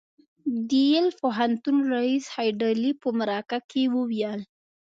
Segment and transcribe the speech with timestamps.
[0.67, 4.41] د یل پوهنتون ريیس هيډلي په مرکه کې وویل